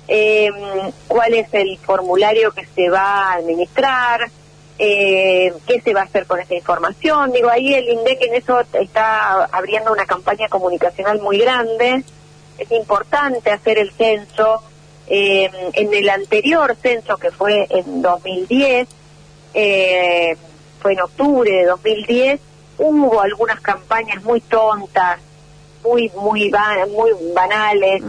eh, 0.08 0.50
cuál 1.08 1.34
es 1.34 1.48
el 1.54 1.78
formulario 1.78 2.52
que 2.52 2.66
se 2.66 2.90
va 2.90 3.30
a 3.30 3.34
administrar, 3.36 4.30
eh, 4.80 5.54
qué 5.66 5.80
se 5.82 5.94
va 5.94 6.02
a 6.02 6.06
hacer 6.06 6.26
con 6.26 6.42
esa 6.42 6.56
información. 6.56 7.32
Digo, 7.32 7.50
ahí 7.50 7.74
el 7.74 7.88
INDEC 7.88 8.24
en 8.24 8.36
eso 8.36 8.60
está 8.74 9.46
abriendo 9.46 9.94
una 9.94 10.06
campaña 10.06 10.50
comunicacional 10.50 11.22
muy 11.22 11.38
grande. 11.38 12.04
Es 12.58 12.72
importante 12.72 13.52
hacer 13.52 13.78
el 13.78 13.92
censo. 13.94 14.62
Eh, 15.08 15.50
en 15.74 15.94
el 15.94 16.10
anterior 16.10 16.76
censo, 16.82 17.18
que 17.18 17.30
fue 17.30 17.68
en 17.70 18.02
2010, 18.02 18.88
eh, 19.54 20.36
fue 20.80 20.94
en 20.94 21.02
octubre 21.02 21.52
de 21.52 21.66
2010, 21.66 22.40
hubo 22.78 23.22
algunas 23.22 23.60
campañas 23.62 24.24
muy 24.24 24.42
tontas, 24.42 25.20
muy 25.84 26.12
muy 26.16 26.52
muy 26.92 27.12
banales 27.34 28.04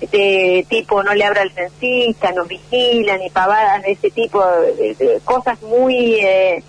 de 0.00 0.66
tipo 0.68 1.02
no 1.02 1.14
le 1.14 1.24
abra 1.24 1.42
el 1.42 1.52
censista 1.52 2.32
nos 2.32 2.48
vigilan 2.48 3.22
y 3.22 3.30
pavadas 3.30 3.82
de 3.82 3.92
ese 3.92 4.10
tipo 4.10 4.44
de, 4.44 5.20
cosas 5.24 5.60
muy 5.62 6.16
eh, 6.16 6.62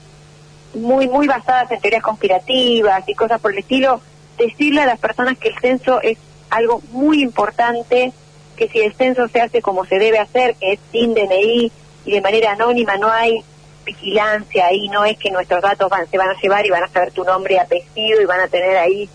muy 0.75 1.07
muy 1.07 1.27
basadas 1.27 1.71
en 1.71 1.81
teorías 1.81 2.03
conspirativas 2.03 3.07
y 3.07 3.15
cosas 3.15 3.41
por 3.41 3.51
el 3.51 3.59
estilo. 3.59 4.01
Decirle 4.37 4.81
a 4.81 4.85
las 4.85 4.99
personas 4.99 5.37
que 5.37 5.49
el 5.49 5.59
censo 5.59 6.01
es 6.01 6.17
algo 6.49 6.81
muy 6.91 7.21
importante 7.21 8.13
que 8.55 8.67
si 8.69 8.79
el 8.79 8.93
censo 8.93 9.27
se 9.27 9.41
hace 9.41 9.61
como 9.61 9.85
se 9.85 9.99
debe 9.99 10.19
hacer 10.19 10.55
que 10.55 10.73
es 10.73 10.79
sin 10.91 11.13
DNI 11.13 11.71
y 12.05 12.11
de 12.11 12.21
manera 12.21 12.51
anónima 12.51 12.97
no 12.97 13.09
hay 13.09 13.43
vigilancia 13.85 14.67
ahí 14.67 14.87
no 14.89 15.05
es 15.05 15.17
que 15.17 15.31
nuestros 15.31 15.61
datos 15.61 15.89
van, 15.89 16.09
se 16.09 16.17
van 16.17 16.29
a 16.29 16.39
llevar 16.39 16.65
y 16.65 16.69
van 16.69 16.83
a 16.83 16.87
saber 16.87 17.11
tu 17.11 17.23
nombre 17.23 17.55
y 17.55 17.57
apellido 17.57 18.21
y 18.21 18.25
van 18.25 18.41
a 18.41 18.47
tener 18.47 18.77
ahí 18.77 19.09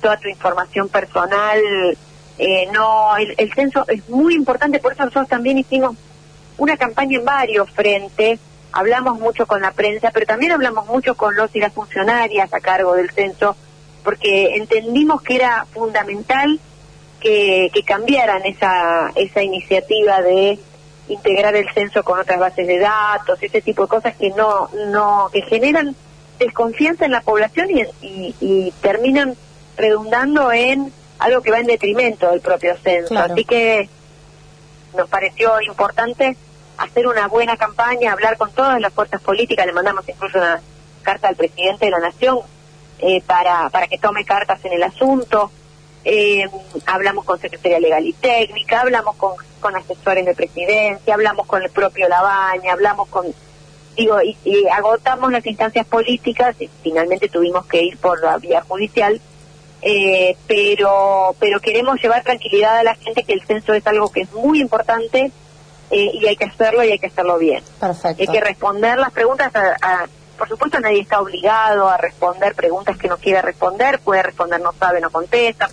toda 0.00 0.16
tu 0.16 0.28
información 0.28 0.88
personal. 0.88 1.58
Eh, 2.38 2.68
no, 2.72 3.16
el, 3.16 3.52
censo 3.54 3.84
es 3.88 4.08
muy 4.08 4.34
importante, 4.34 4.80
por 4.80 4.92
eso 4.92 5.04
nosotros 5.04 5.28
también 5.28 5.58
hicimos 5.58 5.96
una 6.58 6.76
campaña 6.76 7.18
en 7.18 7.24
varios 7.24 7.70
frentes, 7.70 8.40
hablamos 8.72 9.18
mucho 9.20 9.46
con 9.46 9.62
la 9.62 9.72
prensa, 9.72 10.10
pero 10.12 10.26
también 10.26 10.52
hablamos 10.52 10.86
mucho 10.86 11.14
con 11.14 11.36
los 11.36 11.54
y 11.54 11.60
las 11.60 11.72
funcionarias 11.72 12.52
a 12.52 12.60
cargo 12.60 12.94
del 12.94 13.10
censo, 13.10 13.56
porque 14.02 14.56
entendimos 14.56 15.22
que 15.22 15.36
era 15.36 15.66
fundamental 15.72 16.58
que, 17.20 17.70
que 17.72 17.82
cambiaran 17.84 18.44
esa, 18.44 19.12
esa 19.14 19.42
iniciativa 19.42 20.20
de 20.22 20.58
integrar 21.08 21.54
el 21.56 21.68
censo 21.72 22.02
con 22.02 22.18
otras 22.18 22.38
bases 22.38 22.66
de 22.66 22.78
datos, 22.78 23.42
ese 23.42 23.60
tipo 23.60 23.82
de 23.82 23.88
cosas 23.88 24.14
que 24.16 24.30
no, 24.30 24.70
no, 24.88 25.28
que 25.32 25.42
generan 25.42 25.94
desconfianza 26.38 27.04
en 27.04 27.12
la 27.12 27.20
población 27.20 27.68
y, 27.70 28.34
y 28.40 28.72
terminan 28.80 29.36
redundando 29.76 30.52
en 30.52 30.92
algo 31.18 31.40
que 31.40 31.50
va 31.50 31.60
en 31.60 31.66
detrimento 31.66 32.30
del 32.30 32.40
propio 32.40 32.76
censo. 32.78 33.16
Así 33.18 33.44
que 33.44 33.88
nos 34.96 35.08
pareció 35.08 35.60
importante 35.62 36.36
hacer 36.76 37.06
una 37.06 37.28
buena 37.28 37.56
campaña, 37.56 38.12
hablar 38.12 38.36
con 38.36 38.50
todas 38.52 38.80
las 38.80 38.92
fuerzas 38.92 39.20
políticas, 39.20 39.66
le 39.66 39.72
mandamos 39.72 40.08
incluso 40.08 40.38
una 40.38 40.60
carta 41.02 41.28
al 41.28 41.36
presidente 41.36 41.86
de 41.86 41.90
la 41.90 42.00
Nación 42.00 42.40
eh, 42.98 43.22
para, 43.26 43.70
para 43.70 43.86
que 43.88 43.98
tome 43.98 44.24
cartas 44.24 44.64
en 44.64 44.72
el 44.72 44.82
asunto. 44.82 45.50
Eh, 46.04 46.44
hablamos 46.86 47.24
con 47.24 47.38
Secretaría 47.38 47.78
Legal 47.78 48.06
y 48.06 48.12
Técnica, 48.12 48.80
hablamos 48.80 49.16
con, 49.16 49.34
con 49.60 49.76
asesores 49.76 50.26
de 50.26 50.34
presidencia, 50.34 51.14
hablamos 51.14 51.46
con 51.46 51.62
el 51.62 51.70
propio 51.70 52.08
Labaña, 52.08 52.72
hablamos 52.72 53.08
con 53.08 53.26
digo, 53.96 54.20
y, 54.22 54.36
y, 54.44 54.66
agotamos 54.68 55.30
las 55.30 55.44
instancias 55.46 55.86
políticas 55.86 56.56
y 56.60 56.68
finalmente 56.82 57.28
tuvimos 57.28 57.66
que 57.66 57.82
ir 57.82 57.98
por 57.98 58.22
la 58.22 58.38
vía 58.38 58.62
judicial 58.62 59.20
eh, 59.84 60.36
pero, 60.46 61.34
pero 61.40 61.60
queremos 61.60 62.00
llevar 62.00 62.22
tranquilidad 62.22 62.78
a 62.78 62.84
la 62.84 62.94
gente 62.94 63.24
que 63.24 63.32
el 63.32 63.42
censo 63.42 63.74
es 63.74 63.84
algo 63.84 64.10
que 64.12 64.20
es 64.22 64.32
muy 64.32 64.60
importante 64.60 65.32
eh, 65.90 66.10
y 66.14 66.24
hay 66.26 66.36
que 66.36 66.44
hacerlo 66.44 66.84
y 66.84 66.92
hay 66.92 67.00
que 67.00 67.08
hacerlo 67.08 67.36
bien. 67.36 67.64
Perfecto. 67.80 68.22
Hay 68.22 68.28
que 68.28 68.40
responder 68.40 68.98
las 68.98 69.10
preguntas 69.10 69.52
a, 69.54 70.06
por 70.42 70.48
supuesto 70.48 70.80
nadie 70.80 71.02
está 71.02 71.20
obligado 71.20 71.88
a 71.88 71.96
responder 71.96 72.56
preguntas 72.56 72.98
que 72.98 73.06
no 73.06 73.16
quiere 73.16 73.40
responder, 73.42 74.00
puede 74.00 74.24
responder 74.24 74.60
no 74.60 74.72
sabe, 74.72 75.00
no 75.00 75.08
contesta, 75.08 75.68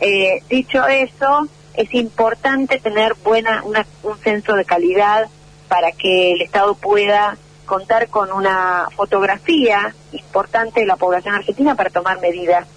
eh, 0.00 0.42
dicho 0.50 0.86
eso, 0.86 1.48
es 1.72 1.94
importante 1.94 2.78
tener 2.78 3.14
buena 3.24 3.62
una, 3.64 3.86
un 4.02 4.18
censo 4.18 4.52
de 4.52 4.66
calidad 4.66 5.30
para 5.68 5.92
que 5.92 6.32
el 6.32 6.42
Estado 6.42 6.74
pueda 6.74 7.38
contar 7.64 8.08
con 8.08 8.30
una 8.32 8.86
fotografía 8.94 9.94
importante 10.12 10.80
de 10.80 10.86
la 10.86 10.96
población 10.96 11.36
argentina 11.36 11.74
para 11.74 11.88
tomar 11.88 12.20
medidas 12.20 12.68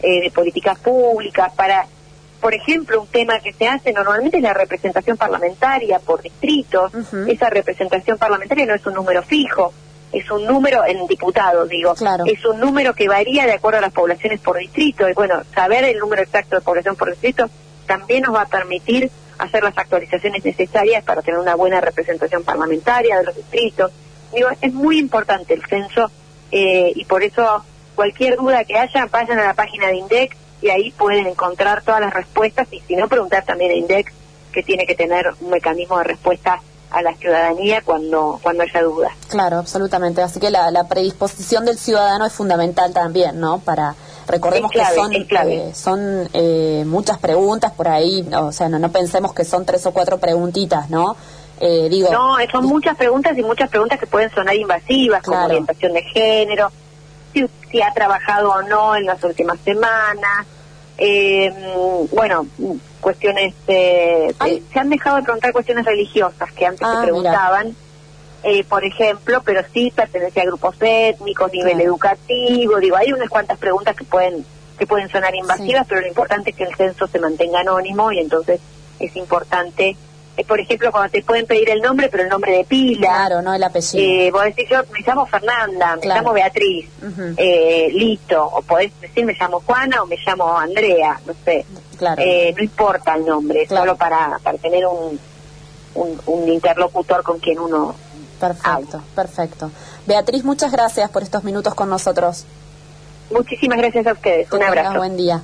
eh, 0.00 0.22
de 0.22 0.30
políticas 0.30 0.78
públicas, 0.78 1.52
para, 1.54 1.84
por 2.40 2.54
ejemplo, 2.54 3.02
un 3.02 3.08
tema 3.08 3.40
que 3.40 3.52
se 3.52 3.68
hace 3.68 3.92
normalmente 3.92 4.38
es 4.38 4.42
la 4.42 4.54
representación 4.54 5.18
parlamentaria 5.18 5.98
por 5.98 6.22
distritos. 6.22 6.92
Esa 7.28 7.50
representación 7.50 8.16
parlamentaria 8.16 8.64
no 8.64 8.74
es 8.74 8.86
un 8.86 8.94
número 8.94 9.22
fijo, 9.22 9.74
es 10.18 10.30
un 10.30 10.46
número 10.46 10.84
en 10.86 11.06
diputados, 11.06 11.68
digo, 11.68 11.94
es 12.26 12.44
un 12.44 12.58
número 12.58 12.94
que 12.94 13.06
varía 13.06 13.44
de 13.44 13.52
acuerdo 13.52 13.78
a 13.78 13.82
las 13.82 13.92
poblaciones 13.92 14.40
por 14.40 14.56
distrito. 14.56 15.08
Y 15.08 15.12
bueno, 15.12 15.42
saber 15.54 15.84
el 15.84 15.98
número 15.98 16.22
exacto 16.22 16.56
de 16.56 16.62
población 16.62 16.96
por 16.96 17.10
distrito 17.10 17.50
también 17.86 18.22
nos 18.22 18.34
va 18.34 18.42
a 18.42 18.46
permitir 18.46 19.10
hacer 19.38 19.62
las 19.62 19.76
actualizaciones 19.76 20.44
necesarias 20.44 21.04
para 21.04 21.20
tener 21.20 21.38
una 21.38 21.54
buena 21.54 21.80
representación 21.80 22.44
parlamentaria 22.44 23.18
de 23.18 23.24
los 23.24 23.36
distritos. 23.36 23.92
Digo, 24.34 24.48
es 24.60 24.72
muy 24.72 24.98
importante 24.98 25.52
el 25.52 25.64
censo 25.66 26.10
eh, 26.50 26.92
y 26.94 27.04
por 27.04 27.22
eso 27.22 27.64
cualquier 27.94 28.36
duda 28.36 28.64
que 28.64 28.78
haya, 28.78 29.06
vayan 29.06 29.38
a 29.38 29.44
la 29.44 29.54
página 29.54 29.88
de 29.88 29.96
INDEC 29.96 30.36
y 30.62 30.70
ahí 30.70 30.90
pueden 30.92 31.26
encontrar 31.26 31.82
todas 31.82 32.00
las 32.00 32.14
respuestas. 32.14 32.66
Y 32.70 32.80
si 32.80 32.96
no, 32.96 33.08
preguntar 33.08 33.44
también 33.44 33.70
a 33.70 33.74
INDEC 33.74 34.12
que 34.52 34.62
tiene 34.62 34.86
que 34.86 34.94
tener 34.94 35.26
un 35.40 35.50
mecanismo 35.50 35.98
de 35.98 36.04
respuesta 36.04 36.62
a 36.90 37.02
la 37.02 37.14
ciudadanía 37.14 37.82
cuando 37.82 38.38
cuando 38.42 38.62
haya 38.62 38.82
dudas. 38.82 39.12
Claro, 39.28 39.58
absolutamente. 39.58 40.22
Así 40.22 40.40
que 40.40 40.50
la, 40.50 40.84
predisposición 40.88 41.64
del 41.64 41.78
ciudadano 41.78 42.26
es 42.26 42.32
fundamental 42.32 42.92
también, 42.92 43.40
¿no? 43.40 43.58
Para 43.58 43.94
recordemos 44.26 44.70
que 44.70 44.84
son 44.94 45.12
eh, 45.12 45.72
son 45.74 46.28
eh, 46.32 46.84
muchas 46.86 47.18
preguntas 47.18 47.72
por 47.72 47.88
ahí, 47.88 48.26
o 48.32 48.52
sea, 48.52 48.68
no 48.68 48.78
no 48.78 48.90
pensemos 48.90 49.32
que 49.32 49.44
son 49.44 49.64
tres 49.64 49.86
o 49.86 49.92
cuatro 49.92 50.18
preguntitas, 50.18 50.90
¿no? 50.90 51.16
Eh, 51.58 51.88
digo, 51.88 52.10
no, 52.12 52.36
son 52.50 52.66
muchas 52.66 52.96
preguntas 52.96 53.36
y 53.38 53.42
muchas 53.42 53.70
preguntas 53.70 53.98
que 53.98 54.06
pueden 54.06 54.30
sonar 54.30 54.54
invasivas, 54.54 55.22
como 55.22 55.42
orientación 55.44 55.94
de 55.94 56.02
género, 56.02 56.70
si, 57.32 57.46
si, 57.70 57.80
ha 57.80 57.92
trabajado 57.94 58.50
o 58.50 58.62
no 58.62 58.94
en 58.94 59.06
las 59.06 59.22
últimas 59.24 59.58
semanas, 59.60 60.46
eh, 60.98 61.52
bueno, 62.12 62.46
cuestiones, 63.00 63.54
se 63.66 64.34
han 64.74 64.90
dejado 64.90 65.16
de 65.16 65.22
preguntar 65.22 65.52
cuestiones 65.52 65.84
religiosas 65.84 66.52
que 66.52 66.66
antes 66.66 66.86
se 66.86 66.96
ah, 66.96 67.02
preguntaban, 67.02 67.76
eh, 68.42 68.64
por 68.64 68.84
ejemplo, 68.84 69.42
pero 69.44 69.62
sí 69.72 69.92
pertenece 69.94 70.40
a 70.40 70.44
grupos 70.44 70.76
étnicos, 70.80 71.52
nivel 71.52 71.80
educativo, 71.80 72.78
digo, 72.78 72.96
hay 72.96 73.12
unas 73.12 73.28
cuantas 73.28 73.58
preguntas 73.58 73.96
que 73.96 74.04
pueden 74.04 74.44
que 74.78 74.86
pueden 74.86 75.08
sonar 75.08 75.34
invasivas, 75.34 75.86
pero 75.88 76.02
lo 76.02 76.06
importante 76.06 76.50
es 76.50 76.56
que 76.56 76.64
el 76.64 76.74
censo 76.76 77.06
se 77.06 77.18
mantenga 77.18 77.60
anónimo 77.60 78.12
y 78.12 78.18
entonces 78.18 78.60
es 78.98 79.16
importante 79.16 79.96
eh, 80.36 80.44
por 80.44 80.60
ejemplo, 80.60 80.92
cuando 80.92 81.10
te 81.10 81.22
pueden 81.22 81.46
pedir 81.46 81.70
el 81.70 81.80
nombre, 81.80 82.08
pero 82.10 82.22
el 82.24 82.28
nombre 82.28 82.52
de 82.58 82.64
pila. 82.64 83.08
Claro, 83.08 83.42
no 83.42 83.54
el 83.54 83.62
apellido. 83.62 84.04
Eh, 84.04 84.30
vos 84.30 84.44
decís, 84.44 84.68
yo 84.68 84.82
me 84.92 85.00
llamo 85.00 85.26
Fernanda, 85.26 85.96
me 85.96 86.06
llamo 86.06 86.32
Beatriz, 86.32 86.88
eh, 87.36 87.88
listo. 87.92 88.44
O 88.44 88.62
podés 88.62 88.92
decir, 89.00 89.24
me 89.24 89.34
llamo 89.38 89.62
Juana 89.64 90.02
o 90.02 90.06
me 90.06 90.16
llamo 90.24 90.58
Andrea, 90.58 91.18
no 91.26 91.32
sé. 91.44 91.64
Claro. 91.96 92.20
Eh, 92.22 92.52
no 92.54 92.62
importa 92.62 93.14
el 93.14 93.24
nombre, 93.24 93.66
solo 93.66 93.96
para, 93.96 94.38
para 94.42 94.58
tener 94.58 94.86
un, 94.86 95.18
un, 95.94 96.48
interlocutor 96.48 97.22
con 97.22 97.38
quien 97.38 97.58
uno. 97.58 97.94
Perfecto, 98.38 99.02
perfecto. 99.14 99.70
Beatriz, 100.06 100.44
muchas 100.44 100.70
gracias 100.70 101.08
por 101.08 101.22
estos 101.22 101.44
minutos 101.44 101.74
con 101.74 101.88
nosotros. 101.88 102.44
Muchísimas 103.30 103.78
gracias 103.78 104.06
a 104.06 104.12
ustedes. 104.12 104.52
un 104.52 104.62
abrazo. 104.62 104.98
Buen 104.98 105.16
día. 105.16 105.40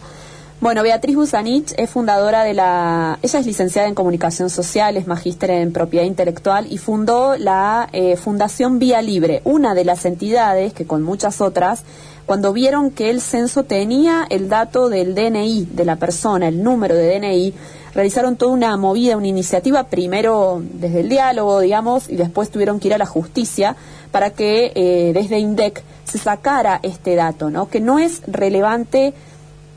Bueno, 0.62 0.84
Beatriz 0.84 1.16
Busanich 1.16 1.74
es 1.76 1.90
fundadora 1.90 2.44
de 2.44 2.54
la... 2.54 3.18
Ella 3.20 3.40
es 3.40 3.46
licenciada 3.46 3.88
en 3.88 3.96
Comunicación 3.96 4.48
Social, 4.48 4.96
es 4.96 5.08
magíster 5.08 5.50
en 5.50 5.72
Propiedad 5.72 6.06
Intelectual 6.06 6.68
y 6.70 6.78
fundó 6.78 7.36
la 7.36 7.88
eh, 7.92 8.14
Fundación 8.14 8.78
Vía 8.78 9.02
Libre, 9.02 9.42
una 9.42 9.74
de 9.74 9.84
las 9.84 10.04
entidades 10.04 10.72
que 10.72 10.86
con 10.86 11.02
muchas 11.02 11.40
otras, 11.40 11.82
cuando 12.26 12.52
vieron 12.52 12.92
que 12.92 13.10
el 13.10 13.20
censo 13.20 13.64
tenía 13.64 14.24
el 14.30 14.48
dato 14.48 14.88
del 14.88 15.16
DNI 15.16 15.66
de 15.72 15.84
la 15.84 15.96
persona, 15.96 16.46
el 16.46 16.62
número 16.62 16.94
de 16.94 17.18
DNI, 17.18 17.54
realizaron 17.92 18.36
toda 18.36 18.52
una 18.52 18.76
movida, 18.76 19.16
una 19.16 19.26
iniciativa, 19.26 19.88
primero 19.88 20.62
desde 20.74 21.00
el 21.00 21.08
diálogo, 21.08 21.58
digamos, 21.58 22.08
y 22.08 22.14
después 22.14 22.50
tuvieron 22.50 22.78
que 22.78 22.86
ir 22.86 22.94
a 22.94 22.98
la 22.98 23.06
justicia 23.06 23.74
para 24.12 24.30
que 24.30 24.70
eh, 24.76 25.10
desde 25.12 25.40
INDEC 25.40 25.82
se 26.04 26.18
sacara 26.18 26.78
este 26.84 27.16
dato, 27.16 27.50
¿no? 27.50 27.68
Que 27.68 27.80
no 27.80 27.98
es 27.98 28.22
relevante 28.28 29.12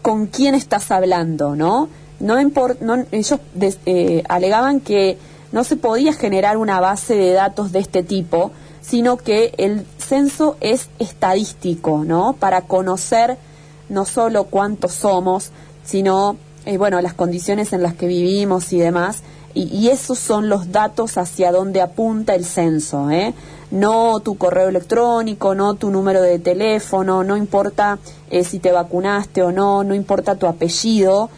con 0.06 0.28
quién 0.28 0.54
estás 0.54 0.92
hablando, 0.92 1.56
¿no? 1.56 1.90
no, 2.20 2.36
no 2.80 3.06
ellos 3.12 3.40
eh, 3.88 4.22
alegaban 4.30 4.80
que 4.80 5.18
no 5.52 5.64
se 5.64 5.78
podía 5.78 6.14
generar 6.14 6.58
una 6.58 6.80
base 6.80 7.16
de 7.16 7.34
datos 7.34 7.72
de 7.72 7.80
este 7.80 8.04
tipo, 8.04 8.52
sino 8.82 9.18
que 9.18 9.56
el 9.58 9.84
censo 9.98 10.58
es 10.62 10.90
estadístico, 11.00 12.04
¿no? 12.06 12.34
Para 12.34 12.68
conocer 12.68 13.40
no 13.90 14.06
solo 14.06 14.44
cuántos 14.44 14.94
somos, 14.94 15.50
sino, 15.84 16.38
eh, 16.68 16.78
bueno, 16.78 17.02
las 17.02 17.16
condiciones 17.16 17.74
en 17.74 17.82
las 17.82 17.96
que 17.96 18.06
vivimos 18.06 18.74
y 18.74 18.78
demás. 18.78 19.24
Y, 19.56 19.88
esos 19.88 20.20
son 20.20 20.50
los 20.50 20.72
datos 20.72 21.18
hacia 21.18 21.52
donde 21.52 21.82
apunta 21.82 22.36
el 22.36 22.46
censo, 22.46 23.10
¿eh? 23.10 23.34
No 23.75 24.22
tu 24.22 24.38
correo 24.38 24.70
electrónico, 24.70 25.53
no 25.53 25.74
tu 25.74 25.91
número 25.91 26.22
de 26.22 26.39
teléfono, 26.39 27.25
no 27.25 27.36
importa 27.36 28.00
eh, 28.29 28.46
si 28.46 28.60
te 28.60 28.72
vacunaste 28.72 29.44
o 29.44 29.51
no, 29.51 29.84
no 29.84 29.94
importa 29.94 30.36
tu 30.36 30.48
apellido, 30.48 31.29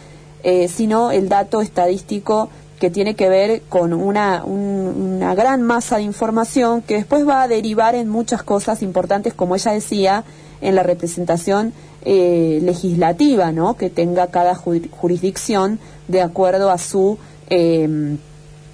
eh, 0.44 0.68
sino 0.68 1.10
el 1.10 1.30
dato 1.30 1.62
estadístico 1.62 2.50
que 2.80 2.92
tiene 2.92 3.16
que 3.16 3.28
ver 3.28 3.64
con 3.70 3.92
una, 3.92 4.44
una 4.44 5.34
gran 5.34 5.64
masa 5.64 5.98
de 5.98 6.04
información 6.04 6.84
que 6.84 6.94
después 6.98 7.28
va 7.28 7.42
a 7.42 7.48
derivar 7.48 7.96
en 7.96 8.08
muchas 8.08 8.44
cosas 8.44 8.84
importantes, 8.84 9.34
como 9.34 9.56
ella 9.56 9.72
decía, 9.72 10.24
en 10.62 10.76
la 10.76 10.84
representación 10.84 11.74
eh, 12.04 12.60
legislativa, 12.62 13.52
¿no? 13.52 13.76
Que 13.78 13.90
tenga 13.90 14.28
cada 14.28 14.54
jurisdicción 14.56 15.80
de 16.08 16.22
acuerdo 16.22 16.70
a 16.70 16.78
su 16.78 17.18
em, 17.50 18.20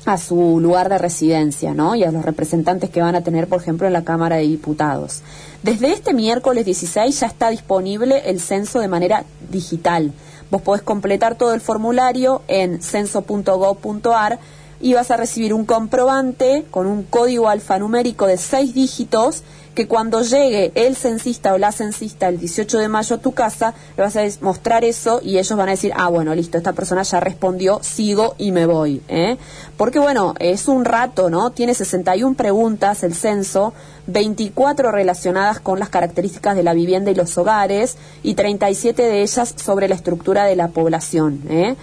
a 0.05 0.17
su 0.17 0.59
lugar 0.59 0.89
de 0.89 0.97
residencia, 0.97 1.73
¿no? 1.73 1.95
Y 1.95 2.03
a 2.03 2.11
los 2.11 2.25
representantes 2.25 2.89
que 2.89 3.01
van 3.01 3.15
a 3.15 3.21
tener, 3.21 3.47
por 3.47 3.61
ejemplo, 3.61 3.87
en 3.87 3.93
la 3.93 4.03
Cámara 4.03 4.37
de 4.37 4.43
Diputados. 4.43 5.21
Desde 5.61 5.93
este 5.93 6.13
miércoles 6.13 6.65
16 6.65 7.19
ya 7.19 7.27
está 7.27 7.49
disponible 7.49 8.23
el 8.25 8.39
censo 8.41 8.79
de 8.79 8.87
manera 8.87 9.23
digital. 9.49 10.11
Vos 10.51 10.61
podés 10.61 10.83
completar 10.83 11.35
todo 11.35 11.53
el 11.53 11.61
formulario 11.61 12.41
en 12.47 12.81
censo.gov.ar 12.81 14.39
y 14.81 14.93
vas 14.93 15.11
a 15.11 15.17
recibir 15.17 15.53
un 15.53 15.65
comprobante 15.65 16.65
con 16.69 16.87
un 16.87 17.03
código 17.03 17.47
alfanumérico 17.47 18.27
de 18.27 18.37
seis 18.37 18.73
dígitos 18.73 19.43
que 19.75 19.87
cuando 19.87 20.21
llegue 20.21 20.71
el 20.75 20.95
censista 20.95 21.53
o 21.53 21.57
la 21.57 21.71
censista 21.71 22.29
el 22.29 22.39
18 22.39 22.77
de 22.77 22.87
mayo 22.87 23.15
a 23.15 23.19
tu 23.19 23.31
casa, 23.31 23.73
le 23.97 24.03
vas 24.03 24.15
a 24.15 24.23
mostrar 24.41 24.83
eso 24.83 25.19
y 25.23 25.37
ellos 25.37 25.57
van 25.57 25.69
a 25.69 25.71
decir, 25.71 25.91
ah, 25.95 26.09
bueno, 26.09 26.35
listo, 26.35 26.57
esta 26.57 26.73
persona 26.73 27.03
ya 27.03 27.19
respondió, 27.19 27.79
sigo 27.81 28.35
y 28.37 28.51
me 28.51 28.65
voy. 28.65 29.01
¿eh? 29.07 29.37
Porque 29.77 29.99
bueno, 29.99 30.35
es 30.39 30.67
un 30.67 30.85
rato, 30.85 31.29
¿no? 31.29 31.51
Tiene 31.51 31.73
61 31.73 32.35
preguntas 32.35 33.03
el 33.03 33.15
censo, 33.15 33.73
24 34.07 34.91
relacionadas 34.91 35.59
con 35.59 35.79
las 35.79 35.89
características 35.89 36.55
de 36.55 36.63
la 36.63 36.73
vivienda 36.73 37.09
y 37.09 37.15
los 37.15 37.37
hogares 37.37 37.97
y 38.21 38.35
37 38.35 39.01
de 39.01 39.21
ellas 39.21 39.55
sobre 39.57 39.87
la 39.87 39.95
estructura 39.95 40.45
de 40.45 40.55
la 40.55 40.67
población. 40.67 41.41
¿eh? 41.49 41.75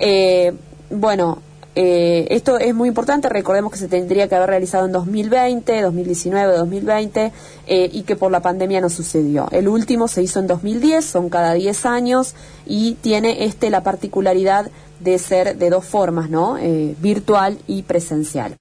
Eh, 0.00 0.54
bueno, 0.90 1.42
eh, 1.80 2.26
esto 2.30 2.58
es 2.58 2.74
muy 2.74 2.88
importante, 2.88 3.28
recordemos 3.28 3.70
que 3.70 3.78
se 3.78 3.86
tendría 3.86 4.28
que 4.28 4.34
haber 4.34 4.50
realizado 4.50 4.86
en 4.86 4.92
2020, 4.92 5.82
2019, 5.82 6.56
2020 6.56 7.32
y 7.68 8.02
que 8.02 8.16
por 8.16 8.32
la 8.32 8.40
pandemia 8.40 8.80
no 8.80 8.88
sucedió. 8.88 9.46
El 9.52 9.68
último 9.68 10.08
se 10.08 10.22
hizo 10.22 10.40
en 10.40 10.46
2010, 10.46 11.04
son 11.04 11.28
cada 11.28 11.52
10 11.52 11.86
años 11.86 12.34
y 12.66 12.94
tiene 12.94 13.44
este 13.44 13.70
la 13.70 13.82
particularidad 13.82 14.70
de 15.00 15.18
ser 15.18 15.56
de 15.56 15.70
dos 15.70 15.84
formas, 15.84 16.30
¿no? 16.30 16.58
Eh, 16.58 16.94
virtual 17.00 17.58
y 17.66 17.82
presencial. 17.82 18.56